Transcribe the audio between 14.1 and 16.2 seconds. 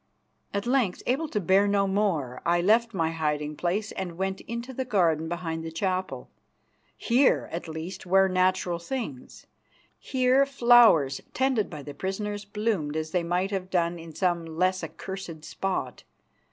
some less accursed spot.